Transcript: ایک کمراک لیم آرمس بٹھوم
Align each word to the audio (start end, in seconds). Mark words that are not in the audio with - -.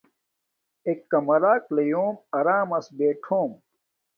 ایک 0.87 0.99
کمراک 1.11 1.63
لیم 1.75 2.09
آرمس 2.37 2.85
بٹھوم 2.97 3.49